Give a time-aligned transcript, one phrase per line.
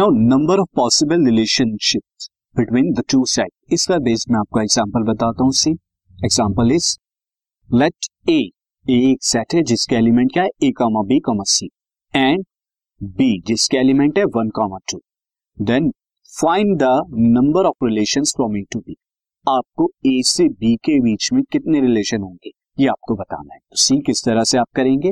[0.00, 2.02] Now number of possible relationship
[2.56, 5.70] between the two set इस पर based मैं आपको एग्जांपल बताता हूँ see
[6.24, 6.86] example is
[7.70, 8.38] let A
[8.88, 10.48] एक सेट है, जिसके एलिमेंट क्या है?
[10.62, 11.68] A comma B comma C
[12.14, 12.44] and
[13.00, 15.00] B जिसके एलिमेंट है one comma two
[15.58, 15.90] then
[16.40, 16.96] find the
[17.36, 18.96] number of relation from A to B
[19.48, 22.50] आपको ए से बी के बीच में कितने रिलेशन होंगे?
[22.78, 25.10] ये आपको बताना है। तो सी किस तरह से आप करेंगे?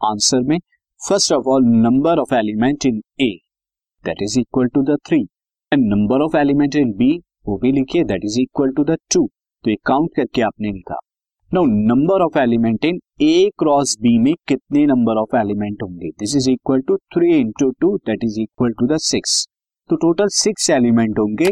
[0.00, 0.58] आंसर में
[1.00, 3.36] first of all number of element in A
[4.06, 5.20] that is equal to the three
[5.72, 7.10] and number of element in B
[7.46, 9.26] वो भी लिखिए that is equal to the two
[9.64, 10.98] तो ये काउंट करके आपने लिखा।
[11.50, 16.10] No number of element in A cross B में कितने नंबर ऑफ़ एलिमेंट होंगे?
[16.10, 19.46] This is equal to three into two that is equal to the six
[19.90, 21.50] तो total six element होंगे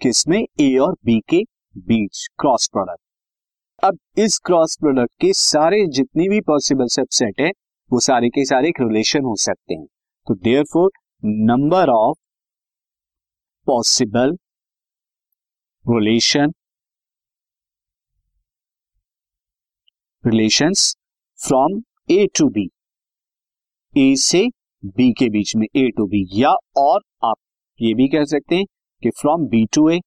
[0.00, 0.44] किसमें?
[0.60, 1.42] ए और बी के
[1.76, 3.00] बीच क्रॉस प्रोडक्ट
[3.82, 7.50] अब इस क्रॉस प्रोडक्ट के सारे जितनी भी पॉसिबल सबसेट है,
[7.90, 9.86] वो सारे के सारे एक रिलेशन हो सकते हैं।
[10.26, 10.90] तो therefore
[11.22, 12.18] number of
[13.66, 14.32] possible
[15.84, 16.52] relation
[20.24, 20.94] relations
[21.40, 22.68] from A to B
[23.94, 24.42] A से
[24.96, 27.36] बी के बीच में ए टू बी या और आप
[27.80, 28.64] ये भी कह सकते हैं
[29.02, 30.00] कि from B to A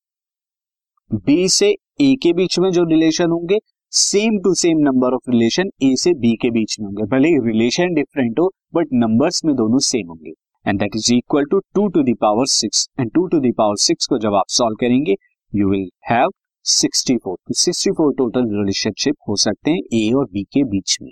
[1.12, 3.60] B से ए के बीच में जो रिलेशन होंगे
[3.92, 7.94] same to same number of relation A से बी के बीच में होंगे। भले रिलेशन
[7.94, 12.04] डिफरेंट हो बट नंबर्स में दोनों सेम होंगे। And that is equal to two to
[12.04, 15.16] the power six and two to the power six को जब आप सॉल्व करेंगे
[15.54, 16.32] you will have
[16.66, 21.12] sixty four sixty four total relationship हो सकते हैं ए और बी के बीच में।